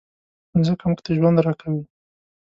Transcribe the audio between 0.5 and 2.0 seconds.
مځکه موږ ته ژوند راکوي.